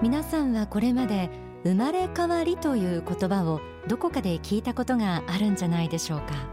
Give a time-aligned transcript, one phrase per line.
[0.00, 1.28] 皆さんはこれまで
[1.64, 6.46] 生まれ変わりという言葉をどこかで聞いたことがあるんじゃないでしょうか。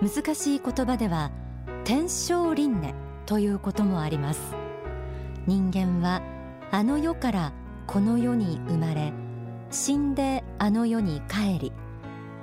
[0.00, 1.30] 難しい言葉では
[1.84, 2.94] 天正輪廻
[3.26, 4.54] ということもあります。
[5.46, 6.22] 人間は
[6.70, 7.52] あの世から
[7.86, 9.12] この世に生まれ
[9.70, 11.72] 死んであの世に帰り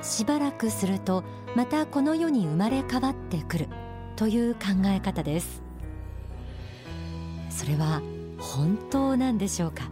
[0.04, 1.24] しばらくすると
[1.56, 3.68] またこの世に生まれ変わってくる
[4.16, 5.64] という考え方です。
[7.50, 8.04] それは
[8.38, 9.90] 本当なんでしょうか？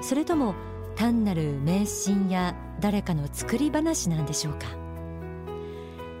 [0.00, 0.54] それとも
[0.96, 4.66] 単なる迷信や誰かの作り話なんでしょうか？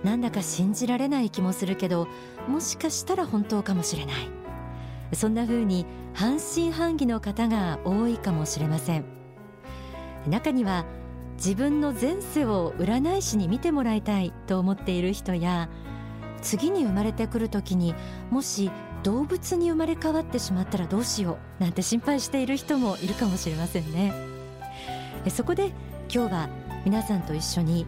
[0.04, 2.06] なんだか信じられない気もするけど
[2.46, 4.14] もしかしたら本当かもしれない。
[5.14, 9.04] そんな風に半信半疑の方が多いかもしれません。
[10.28, 10.84] 中には
[11.36, 15.68] 自分の前世を占い師に見てもらいたいと思っている人や
[16.42, 17.94] 次に生まれてくる時に
[18.30, 18.70] もし
[19.02, 24.12] 動物に生まれ変わってしまったらどうしようなんて心配している人もいるかもしれませんね。
[25.30, 25.72] そこで
[26.12, 26.48] 今日は
[26.84, 27.86] 皆さんと一緒に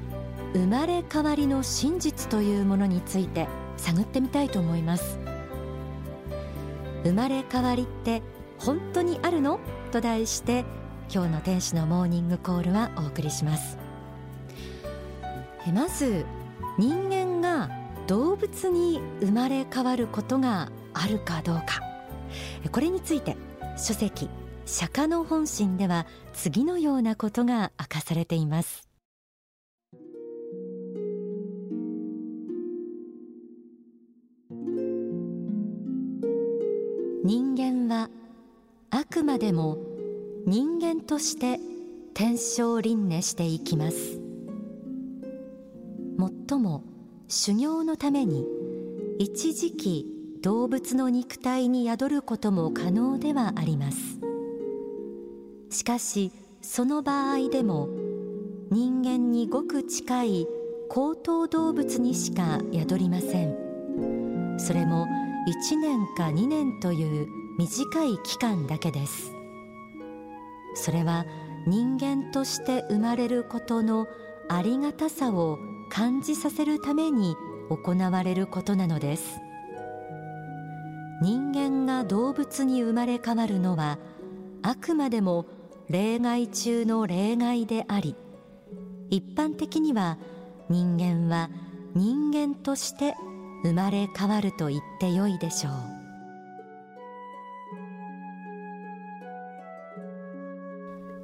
[0.53, 5.19] 生まれ変わりの真実というものについて探ってみたいと思います。
[7.05, 8.23] 生まれ変わりって
[8.59, 9.59] 本当にあるの？
[9.91, 10.65] と題して
[11.13, 13.79] 今日の天使のモーニングコールはお送りします。
[15.73, 16.25] まず
[16.79, 17.71] 人間が
[18.07, 21.83] 動物に生まれ変わることがあるかどうか。
[22.71, 23.37] これについて
[23.77, 24.29] 書籍
[24.67, 28.87] 釈迦の本心では次のようなことが明かされています。
[37.25, 38.09] 人間は
[38.91, 39.79] あくまでも
[40.47, 41.61] 人間として
[42.15, 44.21] 天正輪廻していきます。
[46.17, 46.85] もっとも
[47.29, 48.47] 修行のために
[49.19, 50.07] 一時期
[50.43, 53.99] 動物の肉体に宿ることも可能ではあります。
[55.69, 57.89] しかしその場合でも
[58.71, 60.47] 人間にごく近い
[60.89, 64.57] 高等動物にしか宿りません。
[64.59, 65.07] それも
[65.47, 67.27] 1年か2年という
[67.59, 69.33] 短い期間だけです。
[70.75, 71.27] それは
[71.67, 74.07] 人間として生まれることの
[74.49, 75.59] ありがたさを
[75.91, 77.37] 感じさせるために
[77.69, 79.39] 行われることなのです。
[81.21, 83.99] 人間が動物に生まれ変わるのは
[84.63, 85.47] あくまでも
[85.89, 88.17] 例外中の例外であり
[89.11, 90.19] 一般的には
[90.69, 91.51] 人間は
[91.95, 93.15] 人間として
[93.65, 95.73] 生まれ変わると言ってよいでしょう。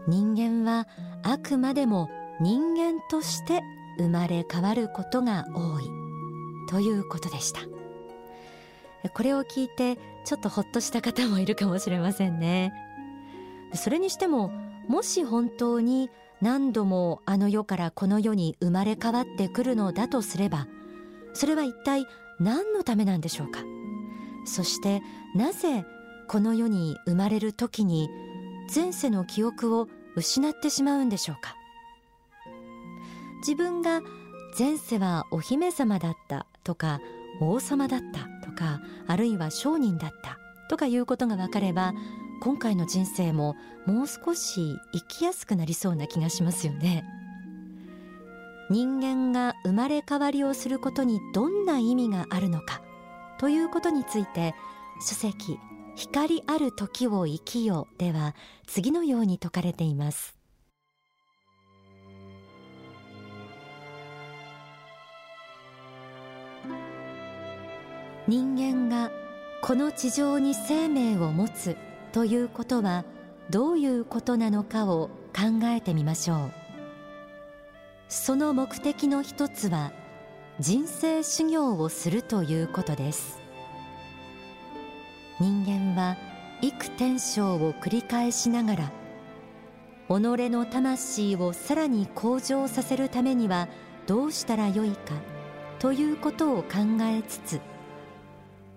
[0.09, 0.87] 人間は
[1.23, 2.09] あくまでも
[2.41, 3.63] 人間として
[3.99, 5.85] 生まれ変わることが多い
[6.69, 7.76] ということでした。
[9.09, 12.73] これを聞いてちょっとほっとした方もいるかもしれませんね。
[13.75, 14.51] それにしても
[14.89, 20.69] もし本当に何度もあの世からこの世に生まれ変わってくるのだとすれば
[21.33, 22.07] それは一体
[22.39, 23.61] 何のためなんでしょうか？
[24.45, 25.03] そして
[25.35, 25.85] なぜ
[26.29, 28.09] この世に生まれる時に
[28.75, 31.57] 前世の記憶を失ってしまうんでしょうか？
[33.41, 34.01] 自分が
[34.59, 37.01] 前世はお姫様だったとか
[37.41, 38.36] 王様だった。
[38.57, 41.95] かあるいは商人だったとかいうことが分かれば
[42.41, 43.55] 今回の人生も
[43.87, 47.05] もう少し生きやすくなりそうな気がしますよね。
[48.69, 52.83] 人間が生まれ変わりをすることにどんな意味があるのか
[53.39, 54.57] ということについて
[55.01, 55.59] 書籍
[55.95, 58.35] 光ある時を生きよでは
[58.67, 60.36] 次のように説かれています。
[68.29, 69.13] 人間が
[69.63, 71.77] この地上に生命を持つ
[72.11, 73.05] ということは
[73.51, 76.53] どういうことなのかを考えてみましょう。
[78.09, 79.93] その目的の一つは
[80.59, 83.39] 人生修行をするということです。
[85.39, 86.17] 人間は
[86.63, 88.93] 幾天生を繰り返しながら
[90.09, 90.13] 己
[90.51, 93.69] の魂をさらに向上させるためには
[94.07, 95.15] どうしたらよいか
[95.79, 97.61] ということを考えつつ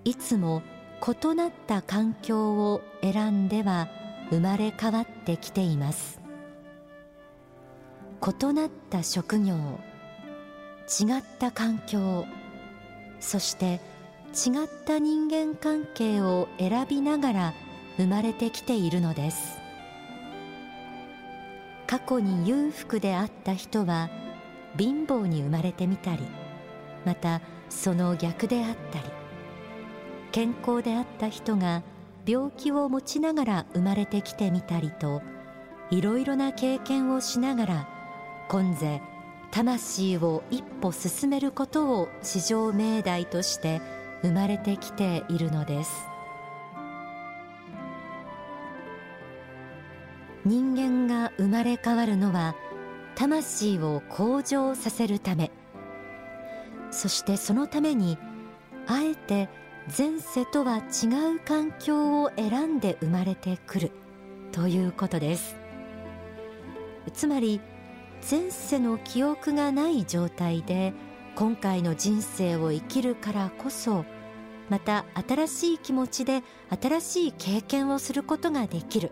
[0.06, 0.62] いつも
[1.24, 3.88] 異なった環境を選んでは
[4.30, 6.20] 生まれ変わってきています。
[8.22, 12.26] 異なった職業違った環境
[13.22, 13.80] そして
[14.34, 17.54] 違った人間関係を選びながら
[17.98, 19.60] 生まれてきているのです。
[21.90, 24.12] 過去に裕福であった人は
[24.78, 26.24] 貧乏に生まれてみたり
[27.04, 29.19] またその逆であったり
[30.32, 31.84] 健康であった人が
[32.26, 35.22] 病気を持ちながら生まれてきてみたりと
[35.90, 37.90] いろいろな経験をしながら
[38.48, 39.02] 今世
[39.52, 43.82] 魂を一歩進めることを至上命題として
[44.22, 45.92] 生まれてきているのです。
[50.46, 52.56] 人間が生まれ変わるのは
[53.16, 55.52] 魂を向上させるため。
[56.92, 58.18] そしてそのために
[58.88, 59.50] あえて
[59.98, 63.92] 前世とは違う環境を選んで生まれてくる。
[64.52, 65.56] ということです。
[67.14, 67.60] つまり
[68.30, 70.94] 前世の記憶がない状態で
[71.36, 74.06] 今回の人生を生きるからこそ
[74.70, 76.44] また新しい気持ちで
[76.80, 79.12] 新しい経験をすることができる。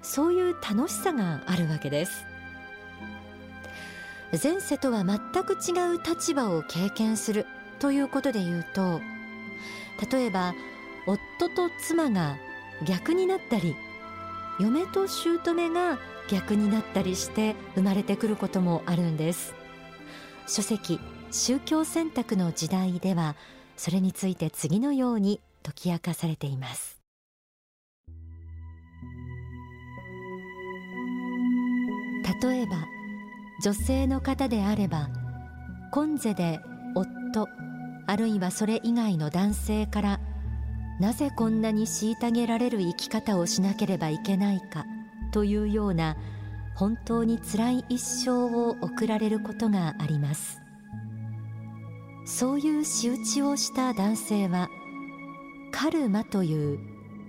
[0.00, 2.24] そういう楽しさがあるわけです。
[4.42, 7.44] 前世とは全く違う立場を経験する
[7.80, 9.00] ということで言うと
[10.10, 10.54] 例えば
[11.06, 12.36] 夫と妻が
[12.84, 13.76] 逆になったり
[14.58, 15.98] 嫁と姑が
[16.28, 19.54] 逆になったりして生まれてくることもあるんです。
[20.46, 20.98] 書籍
[21.30, 23.36] 宗教選択の時代では
[23.76, 27.00] それについて次のように解き明かされています。
[32.42, 32.86] 例えば
[33.62, 35.08] 女性の方であれば
[35.92, 36.60] 今世で
[36.94, 37.48] 夫
[38.06, 40.20] あるいはそれ以外の男性から
[41.00, 44.86] なぜこんなに虐げられる生き方をしなければいけないか
[45.32, 46.16] というような
[46.74, 50.60] 本当につらい一生を送られることがあります。
[52.26, 54.68] そういう仕打ちをした男性は
[55.70, 56.78] カルマという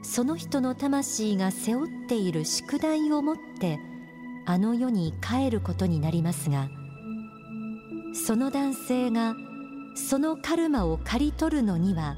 [0.02, 3.80] その人の魂が背負っている宿題を持って
[4.48, 6.70] あの世に帰ることになりますが
[8.26, 9.36] その男性が
[9.98, 12.18] そのカルマを刈り取るのには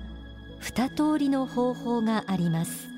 [0.59, 2.89] 二通りの方法があります。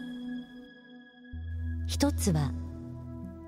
[1.87, 2.51] 一つは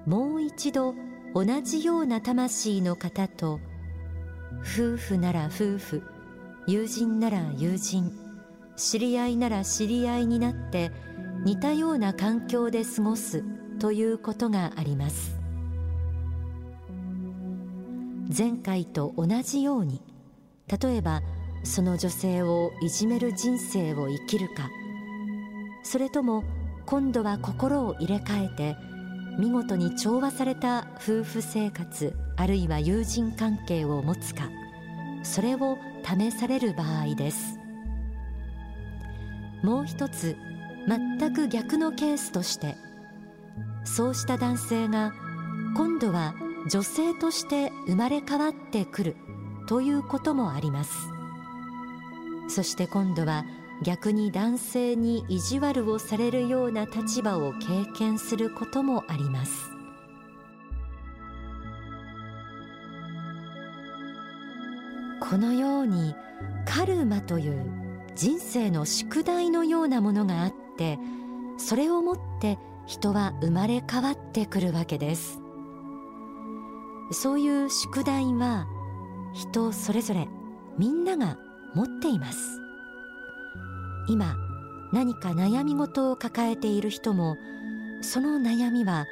[0.05, 0.93] もう一度
[1.33, 3.59] 同じような魂の方と
[4.61, 6.03] 夫婦なら夫婦
[6.67, 8.11] 友人なら友人
[8.75, 10.91] 知り合いなら知り合いになって
[11.43, 13.43] 似たような環境で過ごす
[13.79, 15.35] ということがあります。
[18.35, 20.12] 前回と同じように
[20.67, 21.21] 例えば
[21.63, 24.69] その女性をいじめる人生を生きるか。
[25.83, 26.43] それとも
[26.85, 28.75] 今度は心を入れ替えて
[29.37, 34.49] 見事に調和された夫婦生活あるいは友人関係を持つか。
[35.23, 37.57] それを試される場合です。
[39.63, 40.35] もう一つ
[40.87, 42.75] 全く逆のケースとして
[43.85, 45.13] そうした男性が
[45.77, 46.35] 今度は
[46.69, 49.15] 女性として生まれ変わってくる。
[49.67, 51.09] ということもあります。
[52.47, 53.45] そして今度は
[53.81, 59.69] 逆に男性に意地悪をされるような立場を経験することもあります。
[65.21, 66.15] このように
[66.65, 67.65] カルマという
[68.15, 70.99] 人生の宿題のようなものがあって
[71.57, 75.39] それをもって人は生まれ変わってくるわけです。
[77.11, 78.67] そういう宿題は
[79.33, 80.27] 人それぞれ
[80.77, 81.37] みんなが
[81.73, 82.59] 持っています。
[84.07, 84.35] 今
[84.91, 87.37] 何か悩み事を抱えている人も
[88.01, 89.05] その悩みは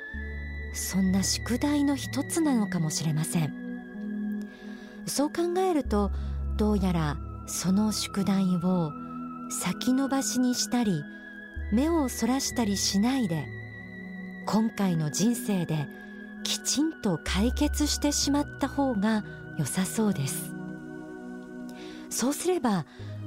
[0.74, 4.50] そんな宿題の一つなのかもしれません。
[5.06, 6.12] そう考えると
[6.58, 8.92] どうやらその宿題を
[9.50, 11.04] 先延ばしにしたり
[11.72, 13.46] 目をそらしたりしないで
[14.46, 15.88] 今回の人生で
[16.44, 19.24] きちんと解決してしまった方が
[19.58, 20.54] 良さそうです。
[22.10, 22.86] そうすれば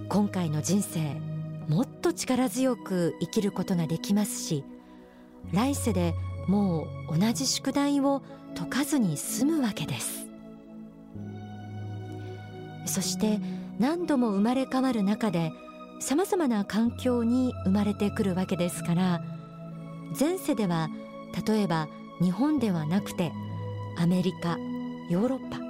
[0.08, 1.20] 今回の人生
[1.68, 4.62] もっと力強く生きることができますし
[5.52, 6.14] 来世で
[6.46, 8.22] もう同じ宿題を
[8.54, 10.26] 解かずに済むわけです。
[12.86, 13.40] そして
[13.78, 15.50] 何度も生まれ変わる中で
[16.00, 19.24] さまざまな環境に生まれてくるわけですから
[20.18, 20.90] 前世では
[21.46, 21.88] 例えば
[22.20, 23.32] 日本ではなくて
[23.98, 24.58] アメリカ
[25.08, 25.63] ヨーロッパ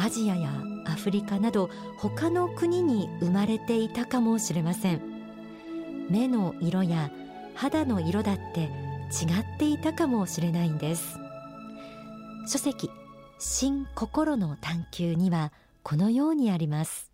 [0.00, 0.50] アジアや
[0.86, 5.00] アフリカなど他の国に生まれていたかもしれません。
[6.08, 7.10] 目の色や
[7.54, 11.18] 肌の色だって違っていたかもしれないんです。
[12.46, 12.88] 書籍
[13.40, 15.52] 新心の探求には
[15.82, 17.10] このようにあります。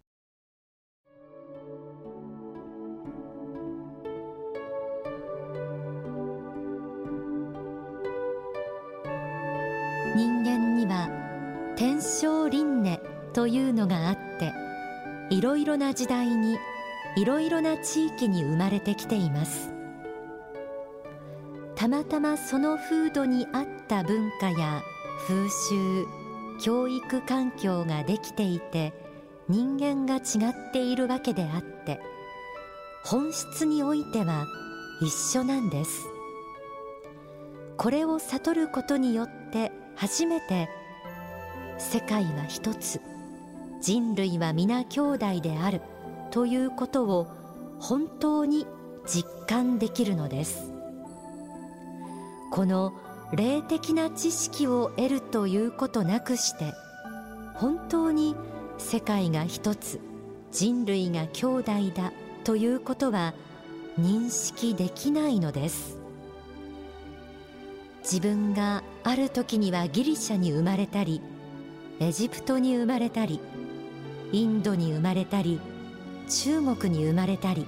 [10.14, 11.23] 人間には
[11.76, 13.00] 天正輪廻
[13.32, 14.52] というのがあって
[15.30, 16.56] いろいろな時代に
[17.16, 19.72] いろいろな地域に生まれてきています。
[21.74, 24.82] たまたまその風土に合った文化や
[25.26, 26.06] 風習
[26.60, 28.94] 教育環境ができていて
[29.48, 32.00] 人間が違っているわけであって
[33.04, 34.46] 本質においては
[35.02, 36.06] 一緒なんです。
[37.76, 40.68] これを悟ることによって初めて
[41.78, 43.00] 世界は一つ
[43.80, 45.80] 人類は皆兄弟である
[46.30, 47.26] ということを
[47.80, 48.66] 本当に
[49.06, 50.72] 実感できるのです。
[52.50, 52.92] この
[53.32, 56.72] 霊的な知識を得るということなくして
[57.54, 58.36] 本当に
[58.78, 60.00] 世界が一つ
[60.52, 61.62] 人類が兄弟
[61.94, 62.12] だ
[62.44, 63.34] ということは
[63.98, 65.98] 認識できないのです。
[68.02, 71.22] 自分がある時にはギリシャに生まれたり
[72.00, 73.40] エジプトに生まれたり
[74.32, 75.60] インドに生まれたり
[76.28, 77.66] 中国に生まれたり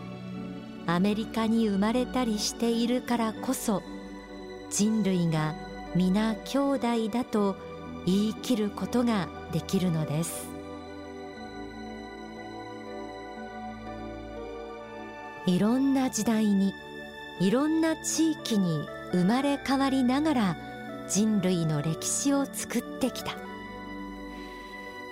[0.87, 3.83] アメリカに生まれたりしているからこそ
[4.71, 5.55] 人類が
[5.95, 7.57] 皆兄弟だと
[8.05, 10.49] 言い切ることができるのです。
[15.47, 16.73] いろんな時代に
[17.41, 20.57] いろんな地域に生まれ変わりながら
[21.09, 23.46] 人類の歴史を作ってきた。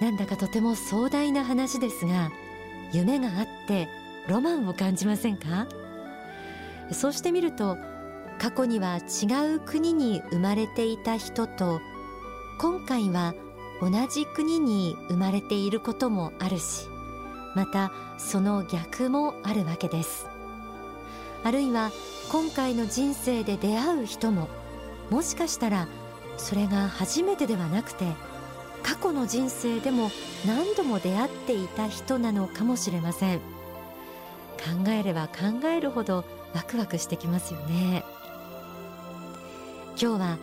[0.04, 2.30] なんだかとても壮大な話ですが
[2.92, 3.88] 夢があって
[4.28, 5.66] ロマンを感じませんか？
[6.92, 7.78] そうしてみると
[8.38, 11.80] 過去には違う国に生まれていた人と
[12.60, 13.32] 今回は
[13.80, 16.86] 同じ国に生まれていることもあるし
[17.54, 20.26] またその逆もあるわけです。
[21.44, 21.90] あるいは
[22.30, 24.50] 今回の人生で出会う人も
[25.08, 25.88] もしかしたら
[26.36, 28.04] それが初めてではなくて
[28.84, 30.10] 過去の人生でも
[30.46, 33.38] 何度も出会っていた人なのかもしれません。
[33.38, 36.24] 考えれば考えるほど
[36.54, 38.04] ワクワクしてきますよね。
[40.00, 40.38] 今日は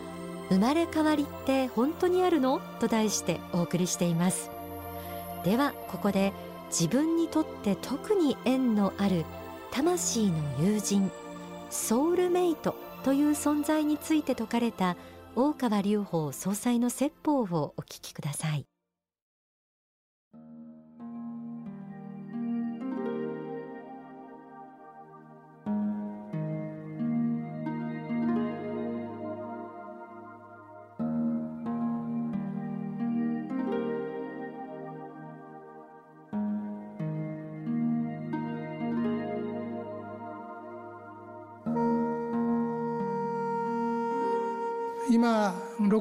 [0.48, 2.60] 生まれ変わりって本当にあるの？
[2.80, 4.50] と題してお送りしています。
[5.44, 6.32] ではここで
[6.68, 9.24] 自分にとって特に縁のある
[9.70, 11.10] 魂の友人
[11.70, 14.96] ソウルメイトという存在について説かれた
[15.34, 18.66] 大川隆法総裁の説法をお聞きください。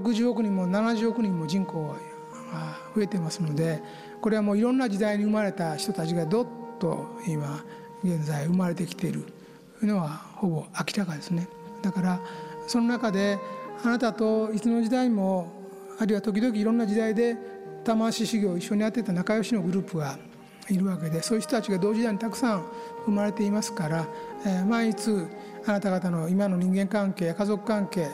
[0.02, 1.96] 60億人も70億人も人口が
[2.96, 3.82] 増えてますので
[4.22, 6.48] これはもういろんな時代に生まれた人たちがどっ
[6.80, 7.64] と今
[8.04, 9.24] 現在生まれてきている
[9.80, 11.48] というのはほぼ明らかですね。
[11.82, 12.20] だから
[12.68, 13.40] その中で
[13.84, 15.52] あなたといつの時代も
[16.00, 17.36] あるいは時々いろんな時代で
[17.84, 20.18] 魂修行を一緒にやってた仲良しのグループが
[20.70, 22.66] いるわけでそういう人たちが同時代にたくさん
[23.06, 24.08] 生まれていますから、
[24.46, 25.28] えー、毎日
[25.66, 28.08] あなた方の今の人間関係家族関係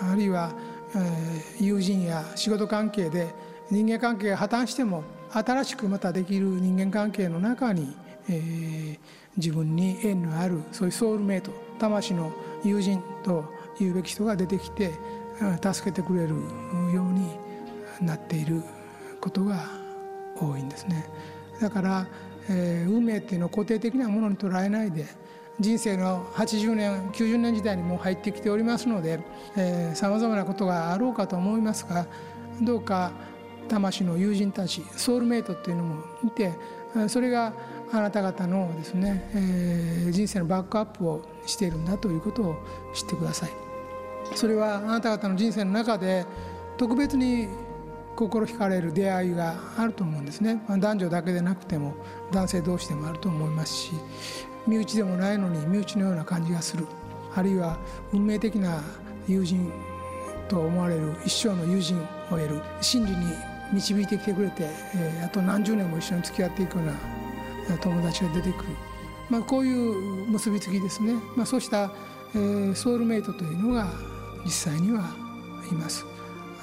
[0.00, 0.52] あるいは、
[0.94, 3.28] え、友人や仕事関係で
[3.70, 7.94] 人間関係が破綻しても新しくまたできる人間関係の中に、
[8.28, 8.98] えー、
[9.36, 12.32] 自分に縁のあるそういうソウルメイト魂の
[12.64, 13.44] 友人と
[13.78, 14.92] いうべき人が出てきて
[15.62, 16.30] 助けてくれる
[16.92, 17.30] ように
[18.00, 18.62] なっている
[19.20, 19.68] ことが
[20.36, 21.06] 多いんですね。
[21.60, 22.06] だから、
[22.48, 25.06] えー、運命っていうのを固定的なものに捉えないで
[25.60, 29.20] 人生の80年90年時代にも入ってきておりますので
[29.94, 32.06] さまざまなことがあろうかと思いますが
[32.60, 33.12] どうか
[33.68, 36.52] 魂の友人たちソウルメイトっていうのもいて
[37.08, 37.52] それが
[37.92, 42.56] あなた方のですね、えー、人生のバックアップをしているんだということを
[42.94, 43.50] 知ってください。
[44.34, 46.26] それはあなた方の人生の中で
[46.76, 47.48] 特別に
[48.14, 50.60] 心惹かれる出会いがあると思うんですね。
[50.68, 51.94] 男女だけでなくても
[52.30, 53.92] 男性同士でもあると思いますし
[54.68, 56.86] 身内でもないのに身内のような感じがする。
[57.34, 57.78] あるいは
[58.12, 58.82] 運命的な
[59.26, 59.72] 友人
[60.48, 61.98] と思われる一生の友人
[62.30, 62.60] を得る。
[62.80, 63.18] 真理に
[63.72, 68.70] 導いてきてくれて、えー、あと何十年も一緒に付き合っていくような友達が出てくる、
[69.28, 71.90] まあ、こういう結びつきですね、まあ、そうした、
[72.34, 73.88] えー、ソウルメイトというのが
[74.44, 75.10] 実際には
[75.70, 76.04] います。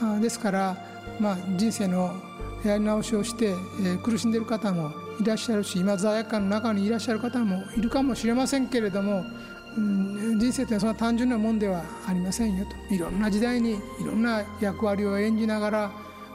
[0.02, 0.78] あですから、
[1.20, 2.16] まあ、人生の
[2.64, 9.26] やり直しをして、えー、苦しんでいる方もいらっしゃるし今罪悪感の中にいらっしゃる方もいるかもしれませんけれども、
[9.78, 12.94] うん、人生ってそんな単純なもんではありませんよと。
[12.94, 15.92] いろんな時代にいろんな役割を演じながら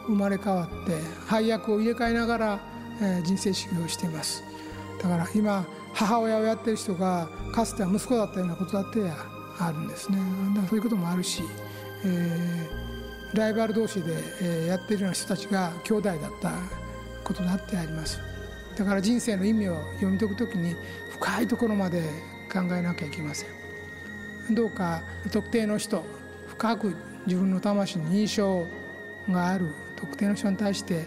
[0.06, 2.60] 生まれ変わって配役を入れ替えながら、
[3.00, 4.42] えー、人生修行をしています。
[5.02, 9.00] だから今母親をやってる人がかつては息子だったようなことだって
[9.58, 10.18] あるんですね。
[10.48, 11.42] だからそういうこともあるし、
[12.04, 16.52] えー、ライバル同士で、やってるような人たちが兄弟だった
[17.24, 18.29] ことだってあります。
[18.76, 20.74] だから人生の意味を読み解くときに
[21.10, 22.02] 深いところまで
[22.52, 24.54] 考えなきゃいけません。
[24.54, 26.04] どうか特定の人
[26.48, 26.96] 深く
[27.26, 28.66] 自分の魂に印象
[29.28, 31.06] がある特定の人に対して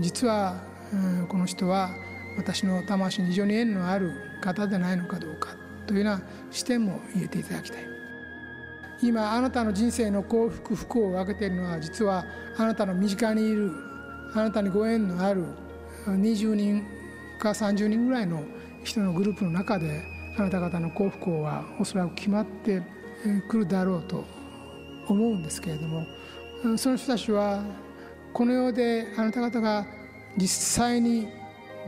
[0.00, 0.62] 実は、
[1.28, 1.90] この人は
[2.38, 5.50] 私の魂に非常に縁のある方でないのかどうか
[5.86, 7.82] というような視点も入れていただきたい。
[9.02, 12.24] 今あなたの人生の幸福不幸を分けているのは実は
[12.56, 13.72] あなたの身近にいる
[14.32, 15.44] あなたにご縁のある
[16.06, 16.84] 20人
[17.38, 18.42] か30人ぐらいの
[18.84, 20.02] 人のグループの中で
[20.36, 22.82] あなた方の幸福幸はおそらく決まって
[23.48, 24.24] くるだろうと
[25.08, 26.06] 思うんですけれども
[26.76, 27.62] その人たちは
[28.32, 29.86] この世であなた方が
[30.36, 31.28] 実際に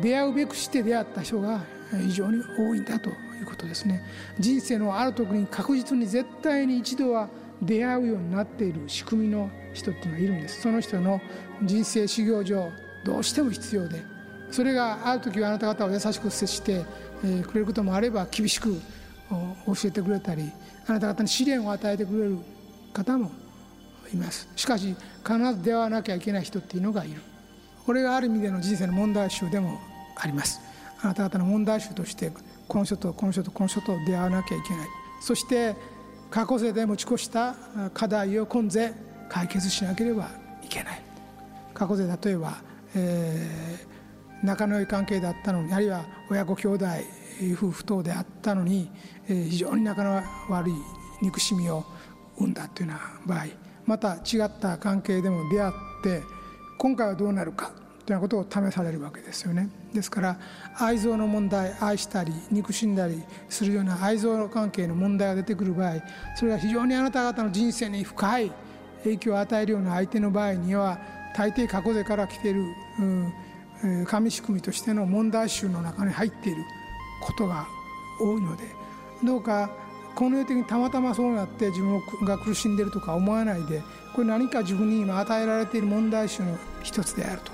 [0.01, 4.03] 出会うべくして出会った人が非常に多いんだということですね。
[4.39, 7.29] 人生のある時に確実に絶対に一度は
[7.63, 10.61] 出会うようになっている仕組みの人っていうのがいるんです。
[10.61, 11.21] その人の
[11.63, 12.71] 人生修行上
[13.05, 14.03] どうしても必要で。
[14.51, 16.85] それがある時はあなた方を優しく接して
[17.47, 18.81] くれることもあれば厳しく
[19.67, 20.53] 教えてくれたり
[20.87, 22.39] あなた方に試練を与えてくれる
[22.93, 23.33] 方も
[24.13, 24.49] います。
[24.55, 24.95] しかし
[25.27, 27.21] 必ず出会わなきゃいけない人っていうのがいる。
[27.85, 29.81] これがある意味での人生の問題集でも
[30.17, 30.61] あります。
[31.03, 32.33] あなた方の問題集として
[32.69, 34.89] この人とこの人とこの人と出会わなきゃいけない。
[35.21, 35.75] そして
[36.31, 37.55] 過去世で持ち越した
[37.93, 38.93] 課題を今世
[39.29, 40.31] 解決しなければ
[40.63, 41.03] いけない。
[41.73, 42.55] 過去世例えば、
[42.95, 46.87] えー、仲の良い関係だったのにあるいは親子兄弟
[47.55, 48.91] 夫婦等であったのに、
[49.29, 50.75] えー、非常に仲の悪い
[51.23, 51.85] 憎しみを
[52.39, 52.95] 生んだというよ
[53.27, 53.47] うな場合
[53.87, 55.73] また違った関係でも出会っ
[56.03, 56.23] て
[56.79, 59.71] 今回はどうなるかというようなことを試されるわけですよね。
[59.95, 60.39] ですから
[60.79, 65.95] 愛憎の問題愛したり憎しんだりするような愛憎関係の問題が出てくる場合
[66.37, 68.53] それが非常にあなた方の人生に深い
[69.05, 70.99] 影響を与えるような相手の場合には
[71.37, 72.65] 大抵過去世から来ている
[74.07, 76.63] 神仕組みとしての問題集の中に入っている
[77.23, 77.67] ことが
[78.21, 78.65] 多いので
[79.23, 79.71] どうか
[80.15, 83.83] この世的にたまたまそうなって自分が苦しんでいるとか思わないで
[84.15, 87.51] これ何か自分に今与えられている問題集の一つであると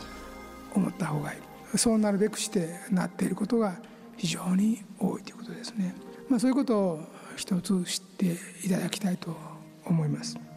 [0.75, 1.51] 思った方がいい。
[1.79, 3.77] そうなるべくしてなっていることが
[4.17, 5.95] 非常に多いということですね、
[6.29, 7.01] まあ、そういうことを
[7.37, 8.37] 一つ知って
[8.67, 9.37] いただきたいと
[9.85, 10.50] 思います。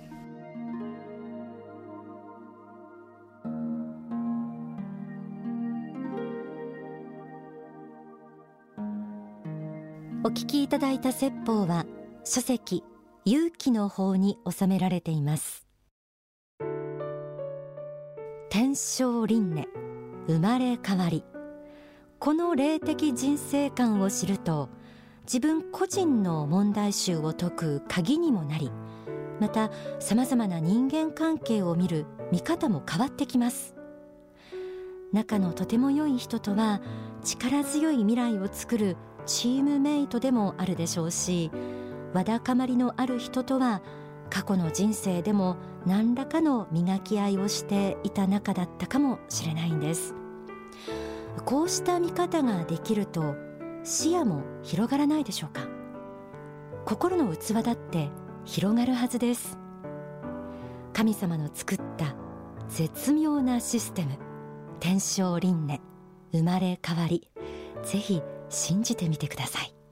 [10.25, 11.85] お聞きいただいた説法は
[12.23, 12.81] 書籍
[13.25, 15.67] 勇気の法に収められています。
[18.49, 19.67] 天正輪廻
[20.27, 21.25] 生まれ変わり。
[22.19, 24.69] この霊的人生観を知ると
[25.23, 28.71] 自分個人の問題集を解く鍵にもなり
[29.41, 33.75] またさまざまな人間関係を見る見方も変わってきます。
[35.11, 36.81] 仲のとても良い人とは
[37.25, 41.51] 力強い未来を作るチームメイトでもあるでしょうし
[42.13, 43.81] わだかまりのある人とは
[44.29, 50.15] 過去の人生でも何らかの磨き合いをしていた仲だったかもしれないんです。
[51.45, 53.35] こうした見方ができると
[53.83, 55.67] 視野も広がらないでしょうか。
[56.85, 58.09] 心の器だって
[58.45, 59.57] 広がるはずです。
[60.93, 62.15] 神様の作った
[62.69, 64.17] 絶妙なシステム
[64.79, 65.81] 天正輪廻
[66.31, 67.29] 生まれ変わり
[67.83, 68.21] ぜひ
[68.53, 69.82] 信じてみてください。